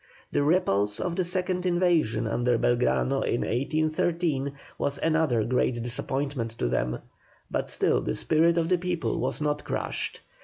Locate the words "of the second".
0.99-1.63